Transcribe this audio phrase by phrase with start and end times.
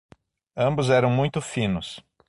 [0.57, 2.03] Ambos eram muito finos.